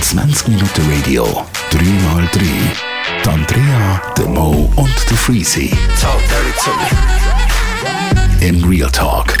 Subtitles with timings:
[0.00, 2.40] 20 Minuten Radio, 3x3.
[3.22, 5.70] Die Andrea, der Mo und der Freezy.
[8.40, 9.36] In Real Talk.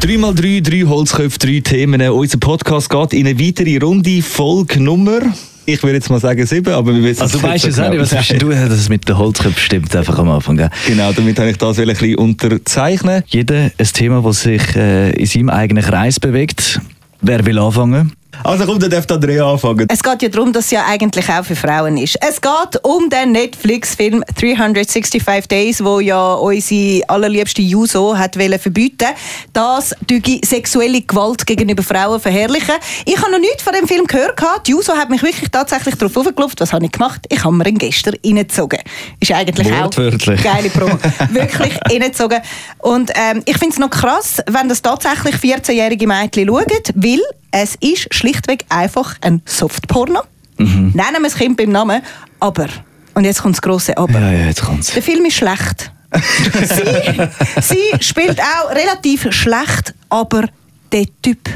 [0.00, 2.00] 3x3, drei Holzköpfe, drei Themen.
[2.00, 4.22] Unser Podcast geht in eine weitere Runde.
[4.22, 5.20] Folgenummer.
[5.66, 7.84] Ich würde jetzt mal sagen sieben, aber wir wissen Also es du weißt es auch
[7.84, 10.56] so nicht, was hast du, dass es mit den Holzköpfen stimmt, einfach am Anfang.
[10.56, 10.70] Gell?
[10.86, 13.22] Genau, damit habe ich das ein bisschen unterzeichnen.
[13.26, 16.80] Jeder ein Thema, das sich äh, in seinem eigenen Kreis bewegt.
[17.22, 18.12] Wer will anfangen?
[18.42, 19.86] Also komm, dann darf Andrea anfangen.
[19.90, 22.16] Es geht ja darum, dass es ja eigentlich auch für Frauen ist.
[22.20, 29.08] Es geht um den Netflix-Film 365 Days, wo ja unsere allerliebste Juso hat verbieten,
[29.52, 32.74] dass die sexuelle Gewalt gegenüber Frauen verherrlichen.
[33.04, 34.66] Ich habe noch nichts von dem Film gehört.
[34.66, 36.56] Die Juso hat mich wirklich tatsächlich darauf aufgelaufen.
[36.58, 37.26] Was habe ich gemacht?
[37.28, 38.80] Ich habe mir ihn gestern reingezogen.
[39.20, 40.98] Ist eigentlich auch geile Promo.
[41.30, 42.40] wirklich reingezogen.
[42.78, 47.20] Und ähm, ich finde es noch krass, wenn das tatsächlich 14-jährige Mädchen schauen, weil
[47.54, 50.22] es ist schlichtweg einfach ein Softporno.
[50.58, 50.90] Mhm.
[50.92, 52.02] Nennen wir das Kind beim Namen,
[52.40, 52.68] aber,
[53.14, 54.18] und jetzt kommt das grosse Aber.
[54.18, 54.92] Ja, ja, jetzt kommt's.
[54.92, 55.92] Der Film ist schlecht.
[56.14, 60.48] sie, sie spielt auch relativ schlecht, aber
[60.90, 61.48] der Typ.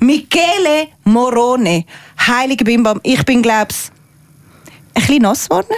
[0.00, 1.84] Michele Morone,
[2.26, 3.90] heilige Bimbam, ich bin, glaub's,
[4.94, 5.74] ein bisschen nass geworden.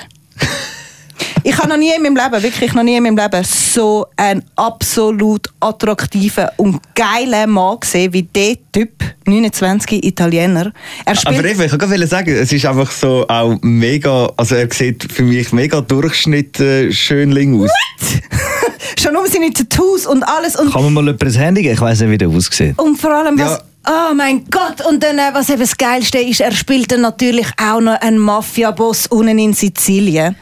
[1.46, 4.42] Ich habe noch nie in meinem Leben, wirklich noch nie in meinem Leben, so einen
[4.56, 8.90] absolut attraktiven und geilen Mann gesehen wie der Typ,
[9.26, 10.72] 29 Italiener.
[11.04, 14.54] Er spielt Aber eben, ich wollte gerade sagen, es ist einfach so auch mega, also
[14.54, 17.70] er sieht für mich mega Durchschnitt äh, schönling aus.
[18.98, 21.74] schon um seine Tattoos und alles und Kann man mal jemand ein Handy geben?
[21.74, 22.78] Ich weiss nicht, wie der aussieht.
[22.78, 23.50] Und vor allem, was.
[23.50, 23.60] Ja.
[23.86, 24.84] Oh mein Gott!
[24.88, 28.18] Und dann, äh, was eben das Geilste ist, er spielt dann natürlich auch noch einen
[28.18, 30.36] Mafia-Boss unten in Sizilien.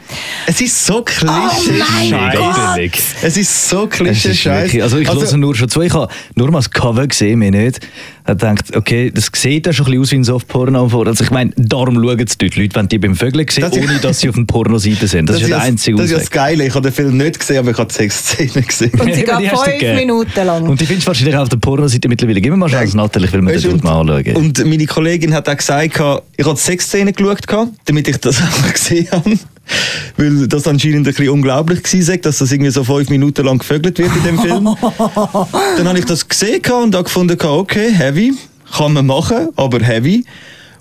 [0.47, 2.37] Es ist so Oh klischee mein Scheiß.
[2.37, 2.91] Gott!
[3.21, 4.63] Es ist so Es klischee ist Scheiß.
[4.63, 5.81] wirklich, also ich höre nur schon zu.
[5.81, 7.81] Ich habe nur mal das Cover gesehen, mir nicht.
[8.25, 10.87] Ich habe gedacht, okay, das sieht ja schon ein bisschen aus wie ein Softporno.
[10.87, 11.07] vor.
[11.07, 13.99] Also ich meine, darum schauen es die Leute, wenn die beim Vögeln sehen, Das ohne
[13.99, 15.29] dass sie auf der Pornoseite sind.
[15.29, 16.31] Das, ist ja der einzige Das ist ja das.
[16.31, 16.65] Geile.
[16.65, 18.91] Ich habe den Film nicht gesehen, aber ich habe die Sexszene gesehen.
[18.97, 19.95] Und sie geht fünf.
[19.95, 20.69] Minuten lang.
[20.69, 22.39] Und die findest du wahrscheinlich auch auf der Pornoseite mittlerweile.
[22.39, 24.35] Gib mir mal Chance, Nathalie, ich will mir Weißt den du, Dude mal anschauen.
[24.37, 27.41] Und meine Kollegin hat auch gesagt, ich habe die Sexszene geschaut,
[27.85, 29.37] damit ich das auch gesehen habe.
[30.17, 33.97] Weil das anscheinend ein bisschen unglaublich war, dass das irgendwie so fünf Minuten lang gevögelt
[33.97, 34.65] wird in dem Film.
[35.77, 38.33] Dann habe ich das gesehen und habe gefunden, okay, heavy,
[38.71, 40.23] kann man machen, aber heavy.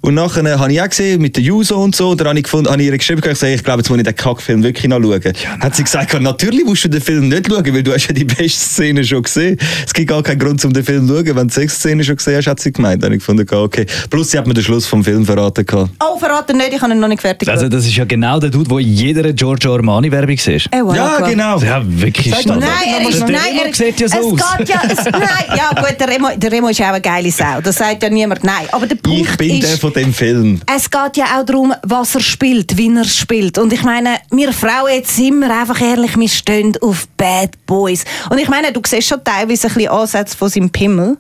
[0.03, 2.45] Und nachher äh, habe ich auch gesehen, mit der Juso und so, da habe ich,
[2.45, 4.89] gefunden, habe ich ihr geschrieben, ich gesagt, ich glaube, jetzt muss ich den Kackfilm wirklich
[4.89, 5.33] noch schauen.
[5.61, 8.25] hat sie gesagt, natürlich musst du den Film nicht schauen, weil du hast ja die
[8.25, 9.57] beste Szene schon gesehen.
[9.87, 11.37] Es gibt gar keinen Grund, um den Film zu schauen.
[11.37, 13.03] Wenn du die Szene schon gesehen hast, hat sie gemeint.
[13.03, 13.87] Dann habe ich gefunden, okay.
[14.11, 15.65] Plus, sie hat mir den Schluss vom Film verraten.
[15.65, 15.91] Gehabt.
[16.05, 18.51] oh, verraten nicht, ich habe ihn noch nicht fertig Also das ist ja genau der
[18.51, 20.67] Dude, der in jeder Giorgio Armani-Werbung siehst.
[20.73, 21.31] Eh, voilà, Ja, klar.
[21.31, 21.59] genau.
[21.61, 22.47] Ja, wirklich Sag.
[22.47, 22.61] Nein,
[23.01, 23.37] er ist, nein,
[23.67, 24.59] er, sieht ja so es aus.
[24.59, 27.61] Geht ja, es, nein, ja gut, der Remo, der Remo ist auch eine geile Sau.
[27.63, 28.67] Das sagt ja niemand nein.
[28.73, 30.61] Aber der Punkt Ich bin ist, der von dem Film.
[30.75, 33.59] es geht ja auch darum, was er spielt, wie er spielt.
[33.59, 38.05] Und ich meine, wir Frauen, jetzt sind wir einfach ehrlich, wir stehen auf Bad Boys.
[38.31, 41.17] Und ich meine, du siehst schon teilweise ein bisschen Ansätze von seinem Pimmel.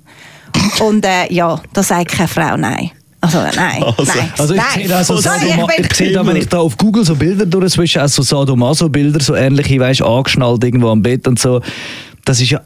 [0.80, 2.90] Und äh, ja, da sagt keine Frau nein.
[3.20, 4.32] Also nein, Also- nein.
[4.36, 4.68] Also ich nein.
[4.74, 7.04] sehe da so Sorry, Sadoma ich bin, ich sehe da, wenn ich da auf Google
[7.04, 11.38] so Bilder durchswische, also so Sadomaso-Bilder, so ähnliche, weißt du, angeschnallt irgendwo am Bett und
[11.38, 11.60] so.
[12.24, 12.60] Das ist ja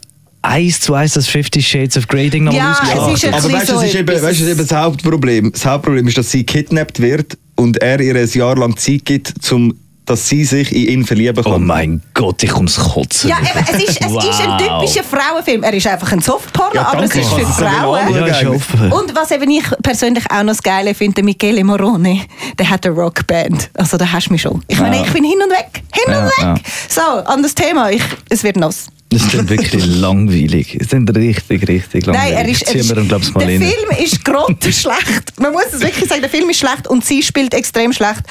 [0.47, 3.53] eins zu eins das Fifty Shades of Grey Ding nochmal Ja, es ist ein Aber
[3.53, 5.53] weißt du, so das ist eben, weißt, du, das ist eben das Hauptproblem.
[5.53, 9.33] Das Hauptproblem ist, dass sie kidnappt wird und er ihr ein Jahr lang Zeit gibt,
[9.53, 11.53] um, dass sie sich in ihn verlieben kann.
[11.55, 13.29] Oh mein Gott, ich ums Kotzen.
[13.29, 14.81] ja, eben, es ist, es ist ein Wow.
[14.84, 15.65] typischer Frauenfilm.
[15.65, 18.15] Er ist einfach ein Softporno, Ja, aber es ist für Frauen.
[18.15, 18.97] Ja.
[18.97, 22.21] Und was eben ich persönlich auch noch das Geile finde, Michele Morone,
[22.57, 23.69] der hat eine Rockband.
[23.75, 24.63] Also da hast du mich schon.
[24.69, 25.03] Ich meine, Ja.
[25.05, 25.83] ich bin hin und weg.
[25.93, 26.55] Hin Ja, und ja.
[26.55, 26.63] weg.
[26.89, 27.91] So, anderes Thema.
[27.91, 28.87] Ich, es wird nass.
[29.09, 30.77] Das ist wirklich langweilig.
[30.78, 32.34] Das ist richtig, richtig langweilig.
[32.34, 33.62] Nein, er ist, er ist, wir glaub's der rein.
[33.62, 35.33] Film ist grottenschlecht.
[35.41, 38.22] Man muss es wirklich sagen, der Film ist schlecht und sie spielt extrem schlecht.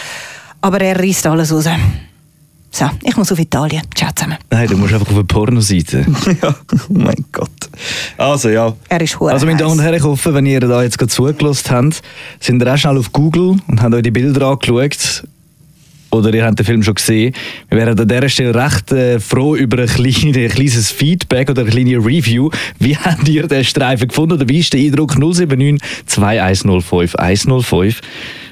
[0.61, 1.67] Aber er reißt alles raus.
[2.71, 3.83] So, ich muss auf Italien.
[3.95, 4.37] Ciao zusammen.
[4.49, 6.05] Nein, du musst einfach auf eine Pornoseite.
[6.41, 7.49] ja, oh mein Gott.
[8.17, 9.79] Also ja, Er ist hure Also meine Damen und.
[9.79, 12.01] Herren, ich hoffe, wenn ihr da jetzt gerade zugelassen habt,
[12.41, 15.23] sind ihr auch schnell auf Google und habt euch die Bilder angeschaut.
[16.11, 17.33] Oder ihr habt den Film schon gesehen.
[17.69, 21.63] Wir wären an dieser Stelle recht äh, froh über ein, kleine, ein kleines Feedback oder
[21.63, 22.49] eine kleine Review.
[22.79, 24.33] Wie habt ihr den Streifen gefunden?
[24.33, 28.01] Oder wie ist der Eindruck 079 2105 105?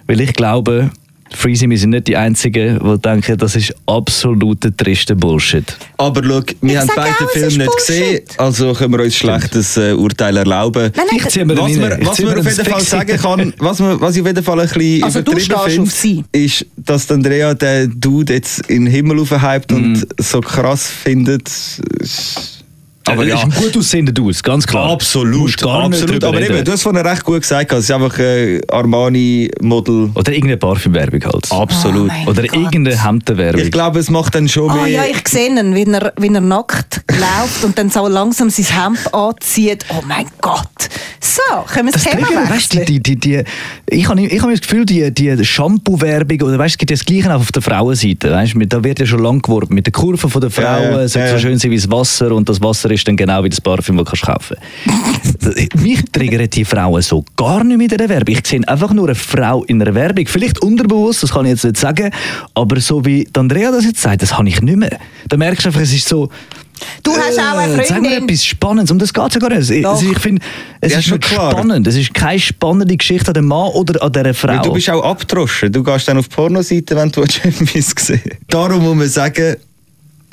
[0.07, 0.91] Weil ich glaube,
[1.31, 5.65] Freezy, wir sind nicht die Einzigen, die denken, das ist absoluter triste Bullshit.
[5.97, 7.87] aber schau, wir Ich haben beide auch, den es Film ist nicht Bullshit.
[7.87, 10.91] gesehen, also können wir uns schlechtes äh, Urteil erlauben.
[10.95, 13.53] Nein, nein, Ich ziehe mir Was man, was man auf den jeden Fall sagen kann,
[13.57, 17.15] was, man, was ich auf jeden Fall ein bisschen Also übertrieben finde, ist, dass der
[17.15, 19.77] Andrea den Dude jetzt in den Himmel aufhypt Mhm.
[19.77, 21.49] und so krass findet.
[21.49, 22.62] Aber
[23.07, 23.35] Aber ja.
[23.35, 24.91] ist ein gut aussehender Dude, ganz klar.
[24.91, 26.23] Absolut, Musst gar nicht absolut.
[26.23, 30.11] Aber eben, du hast vorhin recht gut gesagt, es ist einfach ein Armani-Model.
[30.15, 31.51] Oder irgendeine Parfümwerbung halt.
[31.51, 32.11] Absolut.
[32.25, 32.55] Oh Oder Gott.
[32.55, 33.61] irgendeine Hemdenwerbung.
[33.61, 34.87] ich glaube, es macht dann schon Oh mehr...
[34.87, 38.65] ja, ich sehe ihn, wie er, wie er nackt läuft und dann so langsam sein
[38.65, 39.85] Hemd anzieht.
[39.89, 40.89] Oh mein Gott.
[41.23, 41.41] So,
[41.73, 43.43] können wir das, Das Thema Triggern, weißt die, die, die,
[43.89, 47.05] ich habe ich hab das Gefühl, die, die Shampoo-Werbung, oder weißt, du, es gibt das
[47.05, 48.29] Gleiche auch auf der Frauenseite.
[48.29, 51.01] Weißt, da wird ja schon lang geworben mit der Kurve von der Frauen, Ja, ja,
[51.01, 53.41] es soll ja, so schön sein wie das Wasser und das Wasser ist dann genau
[53.41, 54.57] wie das Parfüm, das du kannst kaufen
[55.81, 58.35] Mich triggern die Frauen so gar nicht mit einer Werbung.
[58.35, 60.25] Ich sehe einfach nur eine Frau in einer Werbung.
[60.27, 62.11] Vielleicht unterbewusst, das kann ich jetzt nicht sagen,
[62.53, 64.99] aber so wie die Andrea das jetzt sagt, das habe ich nicht mehr.
[65.29, 66.29] Da merkst du einfach, es ist so...
[67.03, 68.29] Du hast auch eine Äh, Sag mir Freundin.
[68.29, 68.91] etwas Spannendes.
[68.91, 69.69] Um das geht es ja gar nicht.
[69.69, 70.01] Ich, Doch.
[70.01, 70.41] ich finde,
[70.81, 71.51] es Ja, ist schon nicht klar.
[71.51, 71.87] spannend.
[71.87, 74.49] Es ist keine spannende Geschichte an dem Mann oder an dieser Frau.
[74.53, 75.71] Weil du bist auch abgedroschen.
[75.71, 79.55] Du gehst dann auf die Pornoseite, wenn du etwas sehen Darum muss man sagen,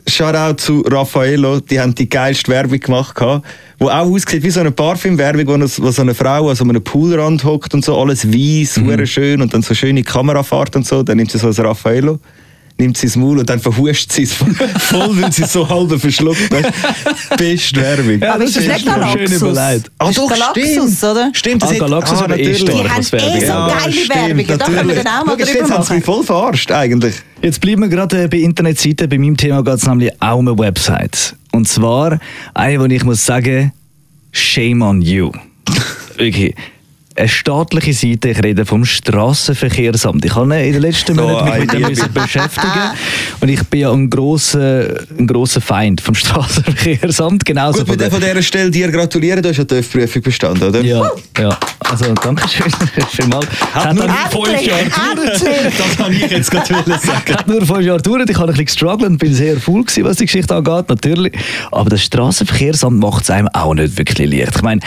[0.06, 3.14] Shoutout zu Raffaello, die haben die geilste Werbung gemacht,
[3.78, 6.64] wo auch aussieht wie so eine Parfümwerbung, wo, es- wo so eine Frau an so
[6.64, 9.06] einem Poolrand hockt und so, alles weiß, mhm.
[9.06, 12.18] schön und dann so schöne Kamerafahrt und so, dann nimmt sie so ein Raffaello,
[12.80, 14.50] nimmt sie ins Maul und dann verhuscht sie es voll,
[15.22, 16.50] weil sie es so halb verschluckt.
[16.52, 17.36] du.
[17.36, 18.20] Beste Werbung.
[18.20, 19.56] Ja, Aber ist das ist nicht Galaxus?
[19.56, 21.30] Ah, ist doch, Galaxus, oder?
[21.32, 22.60] Stimmt, Ah, hat- Galaxus aber eh natürlich.
[22.60, 24.46] stark, Die haben Werbung eh so geile stimmt, Werbungen.
[24.58, 25.04] Da können wir natürlich.
[25.04, 27.14] dann auch mal Schau, jetzt drüber haben sie mich voll verarscht, eigentlich.
[27.42, 29.08] Jetzt bleiben wir gerade bei Internetseiten.
[29.08, 31.36] Bei meinem Thema geht es nämlich auch um eine Website.
[31.52, 32.18] Und zwar
[32.54, 33.72] eine, wo ich muss sagen,
[34.32, 35.30] shame on you.
[36.16, 36.54] Wirklich.
[37.20, 40.24] Eine staatliche Seite, ich rede vom Straßenverkehrsamt.
[40.24, 42.92] Ich habe in den letzten So Monaten mich mit dem müssen beschäftigen
[43.40, 47.44] und ich bin ja ein grosser, ein grosser Feind vom Straßenverkehrsamt.
[47.44, 50.66] Genauso Gut, wir dürfen an dieser Stelle dir gratulieren, du hast ja die TÜV-Prüfung bestanden,
[50.66, 50.80] oder?
[50.80, 51.58] ja, ja.
[51.80, 52.72] Also, danke schön.
[53.10, 53.46] Vielmals.
[53.74, 55.74] Hat nur dann Endlich, endlich.
[55.76, 57.34] Das kann ich jetzt gerade sagen.
[57.34, 58.30] hat nur fünf Jahre gedauert.
[58.30, 61.34] Ich habe ein bisschen gestruggelt und bin sehr faul gewesen, was die Geschichte angeht, natürlich.
[61.70, 64.56] Aber das Straßenverkehrsamt macht es einem auch nicht wirklich leicht.
[64.56, 64.80] Ich meine,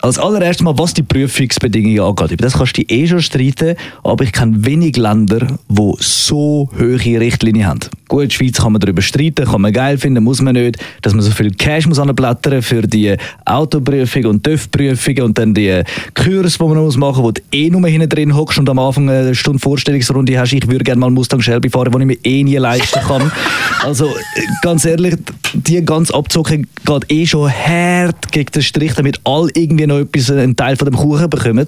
[0.00, 2.30] als allererstes mal, was die Prüfungsbedingungen angeht.
[2.32, 6.68] Über das kannst du dich eh schon streiten, aber ich kenne wenig Länder, die so
[6.78, 7.80] hohe Richtlinien haben.
[8.06, 11.12] Gut, die Schweiz kann man darüber streiten, kann man geil finden, muss man nicht, dass
[11.12, 15.82] man so viel Cash muss anblättern für die Autoprüfung und TÜV-Prüfungen und dann die
[16.14, 18.78] Kurs, die man muss machen muss, wo du eh nur hinten drin hockst und am
[18.78, 20.52] Anfang eine Stunde Vorstellungsrunde hast.
[20.52, 23.30] Ich würde gerne mal Mustang Shelby fahren, den ich mir eh nie leisten kann.
[23.84, 24.14] also,
[24.62, 25.16] ganz ehrlich,
[25.52, 30.30] die ganze Abzocke geht eh schon hart gegen den Strich, damit alle irgendwie noch etwas,
[30.30, 31.66] einen Teil von dem Kuchen bekommen.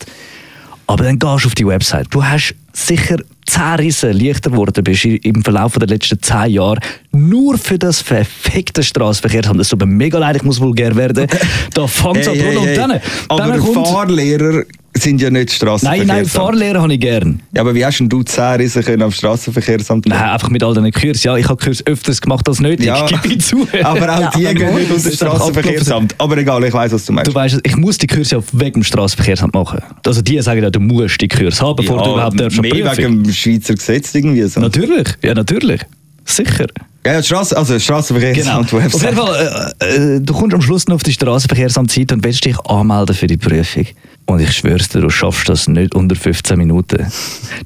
[0.87, 2.09] Aber dann gehst du auf die Website.
[2.11, 6.81] Du hast sicher zehn Rissen leichter geworden bist im Verlauf der letzten zehn Jahre.
[7.13, 9.61] Nur für das verfickte Straßenverkehrsamt.
[9.61, 11.27] Das tut mir mega leid, ich muss vulgär werden.
[11.75, 12.77] Da fängt es an Hey, hey, und hey.
[12.77, 13.87] dann, Aber dann kommt...
[13.87, 14.65] Fahrlehrer
[15.01, 16.09] sind ja nicht Nein, Straßenverkehrsamt.
[16.09, 17.41] nein, Fahrlehrer habe ich gern.
[17.55, 20.75] Ja, aber wie hast denn du 10 Rissen können am Straßenverkehrsamt Nein, einfach mit all
[20.75, 21.21] diesen Kursen.
[21.25, 22.87] Ja, ich habe Kurs öfters gemacht als nötig.
[22.87, 23.67] Ja, ich zu.
[23.83, 26.15] aber auch Ja, die aber gehen nicht unter das Straßenverkehrsamt.
[26.19, 27.31] Aber egal, ich weiß, was du meinst.
[27.31, 29.81] Du weißt, ich muss die Kurse ja wegen dem Straßenverkehrsamt machen.
[30.07, 32.97] Also die sagen ja, du musst die Kurse haben, bevor du überhaupt darfst mehr prüfen.
[32.99, 34.61] wegen dem Schweizer Gesetz irgendwie so.
[34.61, 35.81] Natürlich, ja natürlich.
[36.25, 36.67] Sicher.
[37.05, 37.81] Ja, ja, Strasse, also Genau.
[37.83, 39.17] Straßenverkehrsamt Auf jeden.
[39.17, 43.17] Fall, äh, äh, du kommst am Schluss noch auf die Straßenverkehrsamtseite und willst dich anmelden
[43.17, 43.87] für die Prüfung.
[44.31, 47.05] Und ich schwör's dir, du schaffst das nicht unter 15 Minuten.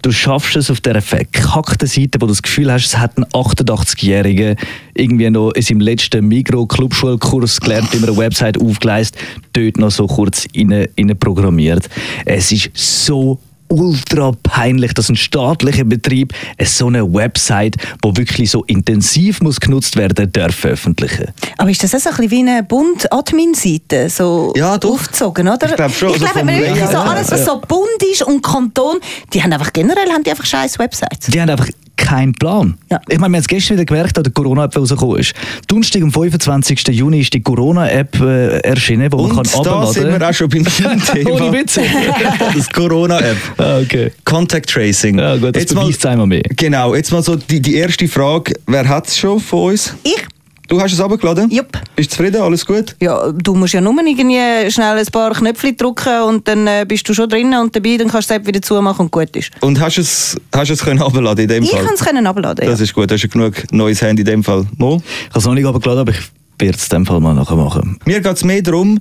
[0.00, 3.24] Du schaffst es auf dieser verkackten Seite, wo du das Gefühl hast, es hat ein
[3.26, 4.56] 88-Jähriger
[4.94, 9.14] irgendwie noch in seinem letzten Mikro-Clubschulkurs gelernt, wie man eine Website aufgleist,
[9.52, 10.88] dort noch so kurz rein
[11.20, 11.90] programmiert.
[12.24, 13.38] Es ist so
[13.74, 19.60] ultra peinlich, dass ein staatlicher Betrieb eine so eine Website, wo wirklich so intensiv muss
[19.60, 21.26] genutzt werden, darf veröffentlichen.
[21.58, 24.08] Aber ist das auch so ein bisschen wie eine Bund-Admin-Seite?
[24.08, 24.92] So Ja, doch.
[24.92, 25.68] aufgezogen, oder?
[25.68, 28.22] Ich glaub schon, Ich glaube, vom wenn man wirklich so alles, was so Bund ist
[28.22, 28.98] und Kanton,
[29.32, 31.26] die haben einfach generell haben die einfach scheiß Websites.
[31.26, 32.76] Die haben einfach keinen Plan.
[32.90, 33.00] Ja.
[33.08, 35.32] Ich meine, wir haben es gestern wieder gemerkt, als die Corona-App rausgekommen ist.
[35.68, 36.88] Donnerstag, am 25.
[36.88, 40.64] Juni, ist die Corona-App äh, erschienen, wo man kann da sind wir auch schon beim
[41.12, 41.30] Thema.
[41.30, 41.82] Ohne Witze.
[42.54, 43.36] das Corona-App.
[43.58, 44.12] ah, okay.
[44.24, 45.18] Contact Tracing.
[45.18, 46.42] Ja, gut, das Jetzt mal- beweist es einmal mehr.
[46.56, 48.54] Genau, jetzt mal so die, die erste Frage.
[48.66, 49.94] Wer hat es schon von uns?
[50.02, 50.24] Ich?
[50.68, 51.50] Du hast es abgeladen?
[51.50, 51.78] Jupp.
[51.94, 52.40] Bist du zufrieden?
[52.40, 52.96] Alles gut?
[53.00, 57.06] Ja, du musst ja nur irgendwie schnell ein paar Knöpfe drücken und dann äh, bist
[57.08, 59.50] du schon drinnen und dabei, dann kannst du App wieder zumachen und gut ist.
[59.60, 61.84] Und hast du es, hast du es können abladen in dem Ich Fall?
[61.84, 62.66] kann es können abladen.
[62.66, 62.84] Das Ja.
[62.84, 64.66] ist gut, hast du genug neues Handy in dem Fall.
[64.78, 65.02] Mo?
[65.04, 66.20] Ich habe es noch nicht abgeladen, aber ich
[66.58, 67.98] werde es in dem Fall mal nachher machen.
[68.06, 68.98] Mir geht es mehr darum,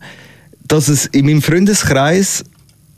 [0.68, 2.44] dass es in meinem Freundeskreis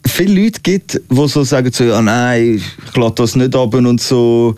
[0.07, 2.55] viele Leute gibt, die so sagen, so, ja, nein,
[2.89, 4.55] ich lade das nicht ab und so.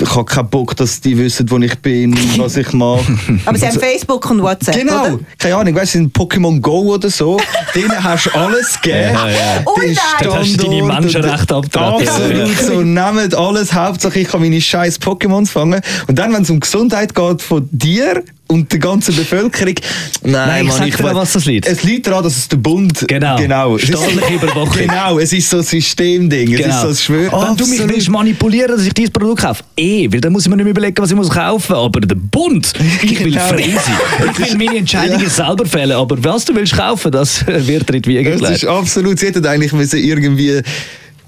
[0.00, 3.04] Ich habe keinen Bock, dass die wissen, wo ich bin, was ich mache.
[3.44, 5.18] Aber sie haben Facebook und WhatsApp, Genau, oder?
[5.38, 7.38] keine Ahnung, weißt du, in Pokémon Go oder so,
[7.74, 9.12] denen hast du alles gegeben.
[9.14, 9.58] Ja, ja.
[9.58, 9.96] Den nein!
[10.22, 12.40] Dort hast du deine Standort Menschenrechte und- abgetreten.
[12.42, 15.80] Absolut, so nehmt alles, Hauptsache ich kann meine scheiß Pokémons fangen.
[16.06, 18.22] Und dann, wenn es um Gesundheit geht von dir
[18.52, 19.74] und der ganzen Bevölkerung.
[20.22, 21.66] Nein, Nein, ich Mann, sag dir, weiss- was das liegt.
[21.66, 23.04] Es liegt daran, dass es der Bund.
[23.08, 23.36] Genau.
[23.36, 23.76] genau.
[23.76, 24.76] Es ist- Staatliche Überwachung.
[24.78, 26.54] Genau, es ist so ein Systemding.
[26.54, 27.30] Es ist so ein Schwör.
[27.30, 27.48] Genau.
[27.48, 30.48] Wenn du mich willst manipulieren, dass ich dieses Produkt kaufe, eh, weil dann muss ich
[30.50, 31.74] mir nicht mehr überlegen, was ich muss kaufen.
[31.74, 33.46] Aber der Bund, ich will Genau.
[33.48, 34.30] frei sein.
[34.32, 35.92] Ich will meine Entscheidungen selber fällen.
[35.92, 38.62] Aber was du willst kaufen, das wird dir in die Wiege Das gelegt.
[38.62, 39.18] ist absolut.
[39.18, 40.60] Sie hätten eigentlich müssen irgendwie.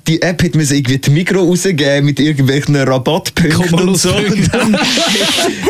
[0.07, 4.15] Die App hätte müssen irgendwie die Mikro rausgeben mit irgendwelchen Rabattpunkten und so.
[4.15, 4.77] Und dann,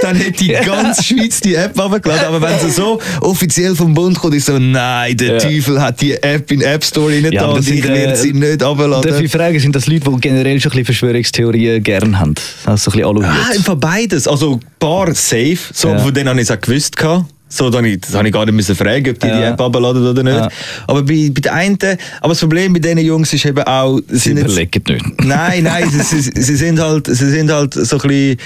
[0.03, 2.25] dann hätte die ganze Schweiz die App runtergeladen.
[2.26, 5.38] Aber wenn sie so offiziell vom Bund kommt, ist so, nein, der Ja.
[5.38, 8.17] Teufel hat die App in den App Store rein Ja, und ich sind, äh, werde
[8.17, 9.25] sie nicht Darf runterladen.
[9.25, 12.35] ich fragen, sind das Leute, die generell schon ein bisschen Verschwörungstheorien gerne haben?
[12.64, 14.26] Also so ein bisschen Ah, einfach beides.
[14.26, 15.99] Also ein paar safe, so, Ja.
[15.99, 16.97] von denen habe ich es auch gewusst.
[16.97, 17.26] gehabt.
[17.56, 19.37] So, das habe ich gar nicht müssen fragen, ob die Ja.
[19.37, 20.34] die App runterladen oder nicht.
[20.37, 20.49] Ja.
[20.88, 21.78] Aber bei, bei den einen,
[22.20, 25.25] aber das Problem bei diesen Jungs ist eben auch, sie Sie sind jetzt, überlegen nicht.
[25.25, 28.37] Nein, nein, sie, sie, sie, sind halt, sie sind halt so ein bisschen.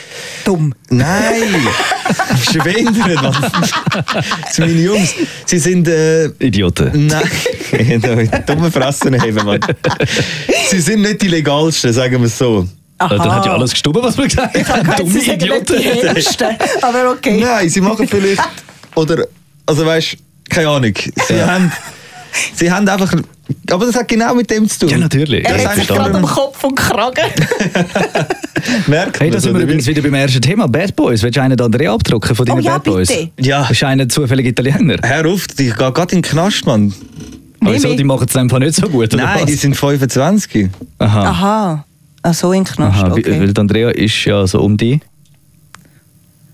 [0.44, 0.74] Dumm.
[0.90, 1.42] Nein!
[2.32, 3.34] Bist du behindert, Mann?
[4.44, 5.14] Das sind meine Jungs.
[5.46, 5.88] Sie sind.
[5.88, 7.06] Äh, Idioten.
[7.06, 9.60] nein, dumme Fressen haben, Mann.
[10.68, 12.68] Sie sind nicht die legalsten, sagen wir es so.
[12.98, 14.96] Also, da hat ja alles gestummen, was wir gesagt haben.
[14.98, 15.76] Dumme Idioten.
[16.82, 17.40] Aber okay.
[17.40, 18.42] Nein, sie machen vielleicht.
[18.98, 19.26] Oder.
[19.66, 20.16] Also weißt
[20.50, 20.94] keine Ahnung.
[21.26, 21.46] Sie Ja.
[21.46, 21.72] haben.
[22.54, 23.12] Sie haben einfach.
[23.70, 24.88] Aber das hat genau mit dem zu tun.
[24.90, 25.44] Ja, natürlich.
[25.44, 27.24] Er Das hat ist sich gerade am Kopf und Kragen.
[28.86, 29.90] Merkt Hey, da sind wir übrigens wie?
[29.90, 30.68] wieder beim ersten Thema.
[30.68, 31.22] Bad Boys.
[31.22, 33.08] Willst du einen anderen abdrucken von deinen Oh ja, Bad Boys?
[33.08, 33.30] bitte.
[33.40, 33.60] Ja.
[33.62, 34.96] Das ist einer zufällig Italiener.
[35.02, 36.92] Hör auf, ich gehe gerade in den Knast, Mann.
[37.60, 37.94] Aber wieso?
[37.94, 39.46] Die machen es einfach nicht so gut, oder Nein, was?
[39.46, 40.68] die sind 25.
[40.98, 41.22] Aha.
[41.22, 41.84] Aha.
[42.22, 43.40] Ach so, in den Knast, Aha, okay.
[43.40, 45.00] weil Andrea ist ja so um die.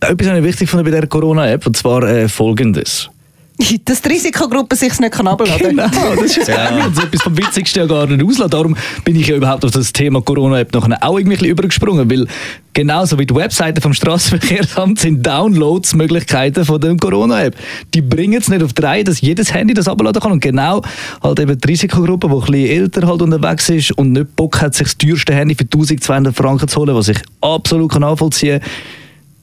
[0.08, 3.10] Etwas habe ich wichtig gefunden bei dieser Corona-App, und zwar äh, folgendes.
[3.84, 5.90] Dass die Risikogruppe sich nicht kann abladen kann.
[5.92, 6.86] Genau, das ist ja.
[6.86, 8.50] Etwas vom Witzigsten ja gar nicht auslassen.
[8.50, 12.26] Darum bin ich ja überhaupt auf das Thema Corona-App nachher auch irgendwie übergesprungen, weil
[12.72, 17.54] genauso wie die Webseiten vom Straßenverkehrsamt sind Downloads-Möglichkeiten von der Corona-App.
[17.94, 20.82] Die bringen es nicht auf die Reihe, dass jedes Handy das abladen kann und genau
[21.22, 24.74] halt eben die Risikogruppe, die ein bisschen älter halt unterwegs ist und nicht Bock hat,
[24.74, 28.70] sich das teuerste Handy für 1200 Franken zu holen, was ich absolut kann nachvollziehen kann,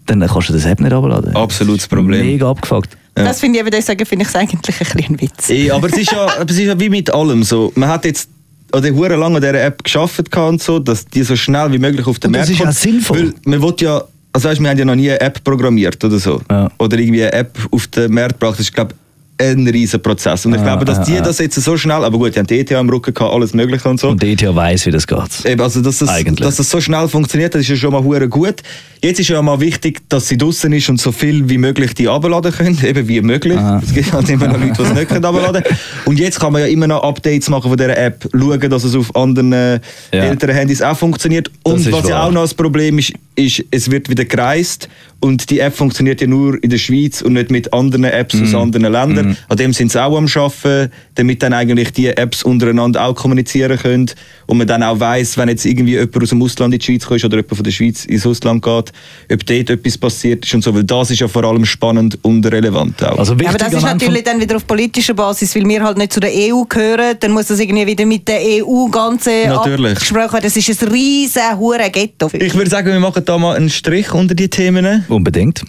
[0.05, 1.35] dann kannst du das App nicht abladen.
[1.35, 2.25] Absolutes Problem.
[2.25, 2.97] Mega abgefuckt.
[3.13, 5.49] Das finde ich, ich sagen, finde ich es eigentlich ein bisschen ein Witz.
[5.49, 7.71] Eh, aber es ist, ja, aber es ist ja wie mit allem so.
[7.75, 8.29] Man hat jetzt
[8.73, 12.07] oder hure lange an dieser App geschafft und so, dass die so schnell wie möglich
[12.07, 12.77] auf den Und das Markt ist ja kommt.
[12.77, 13.17] sinnvoll.
[13.19, 14.01] Weil man will ja,
[14.33, 16.41] also weißt, wir haben ja noch nie eine App programmiert oder so.
[16.49, 16.71] Ja.
[16.77, 18.53] Oder irgendwie eine App auf den Markt gebracht.
[18.53, 18.95] Das ist, glaube
[19.41, 20.45] ein riesen Prozess.
[20.45, 21.21] Und ich Ah, glaube, dass ah, die ah.
[21.21, 23.89] das jetzt so schnell, aber gut, die haben die ETH im Rücken gehabt, alles mögliche
[23.89, 24.09] und so.
[24.09, 25.45] Und die ETH weiss, wie das geht.
[25.45, 26.39] Eben, also, dass das, Eigentlich.
[26.47, 28.55] dass das so schnell funktioniert, das ist ja schon mal hure gut.
[29.03, 32.07] Jetzt ist ja mal wichtig, dass sie draußen ist und so viel wie möglich die
[32.07, 33.57] abladen können, eben wie möglich.
[33.57, 33.81] Aha.
[33.83, 35.63] Es gibt halt immer noch Leute, die es nicht können abladen
[36.05, 38.95] Und jetzt kann man ja immer noch Updates machen von dieser App, schauen, dass es
[38.95, 39.79] auf anderen äh,
[40.13, 40.23] Ja.
[40.25, 41.49] älteren Handys auch funktioniert.
[41.63, 42.27] Und was ja wahr.
[42.27, 44.87] auch noch das Problem ist, ist, es wird wieder gereist
[45.21, 48.43] und die App funktioniert ja nur in der Schweiz und nicht mit anderen Apps Mhm.
[48.43, 49.37] aus anderen Ländern.
[49.47, 53.77] An dem sind sie auch am Arbeiten, damit dann eigentlich die Apps untereinander auch kommunizieren
[53.77, 54.11] können
[54.47, 57.05] und man dann auch weiß, wenn jetzt irgendwie jemand aus dem Ausland in die Schweiz
[57.05, 58.91] kommt oder jemand von der Schweiz ins Ausland geht,
[59.31, 62.45] ob dort etwas passiert ist und so, weil das ist ja vor allem spannend und
[62.45, 63.19] relevant auch.
[63.19, 66.19] Also Aber das ist natürlich dann wieder auf politischer Basis, weil wir halt nicht zu
[66.19, 67.15] der EU gehören.
[67.19, 69.91] Dann muss das irgendwie wieder mit der EU ganze Natürlich.
[69.93, 70.43] abgesprochen werden.
[70.43, 72.29] Das ist ein riesen hure Ghetto.
[72.33, 75.05] ich würde sagen, wir machen da mal einen Strich unter die Themen.
[75.11, 75.61] Unbedingt.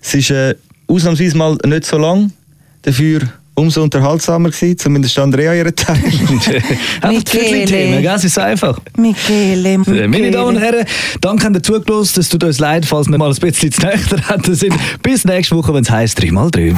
[0.00, 0.54] Es ist äh,
[0.86, 2.32] ausnahmsweise mal nicht so lang,
[2.82, 3.20] dafür
[3.54, 5.98] umso unterhaltsamer gewesen, zumindest Andrea ihren Teil.
[7.08, 8.14] Michele.
[8.14, 8.78] Es ist einfach.
[8.96, 10.30] Michele, Äh, Meine Michele.
[10.30, 10.86] Damen und Herren,
[11.20, 12.20] danke habt ihr zugelassen.
[12.20, 14.74] Es tut uns leid, falls wir mal ein bisschen zu hätten sind.
[15.02, 16.76] Bis nächste Woche, wenn es heisst 3x3.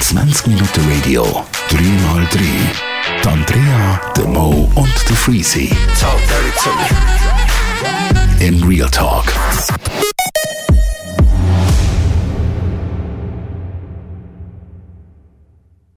[0.00, 2.38] 20 Minuten Radio, 3x3.
[3.24, 5.70] Die Andrea, der Mo und der Freezy.
[8.40, 9.32] In Real Talk.